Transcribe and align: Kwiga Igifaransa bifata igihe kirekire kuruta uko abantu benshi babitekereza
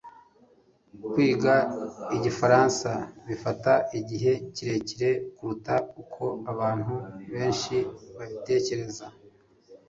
Kwiga 1.09 1.55
Igifaransa 2.17 2.89
bifata 3.27 3.73
igihe 3.99 4.31
kirekire 4.55 5.09
kuruta 5.35 5.75
uko 6.01 6.23
abantu 6.51 6.93
benshi 7.31 7.75
babitekereza 8.17 9.05